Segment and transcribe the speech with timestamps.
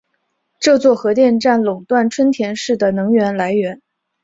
[0.59, 3.83] 这座核电站垄断春田市的能源来源。